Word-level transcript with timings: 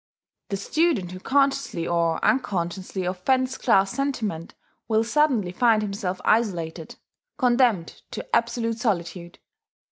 The 0.49 0.57
student 0.57 1.11
who 1.11 1.19
consciously 1.19 1.85
or 1.85 2.17
unconsciously 2.25 3.05
offends 3.05 3.55
class 3.55 3.91
sentiment 3.91 4.55
will 4.87 5.03
suddenly 5.03 5.51
find 5.51 5.83
himself 5.83 6.19
isolated, 6.25 6.95
condemned 7.37 8.01
to 8.09 8.27
absolute 8.35 8.79
solitude. 8.79 9.37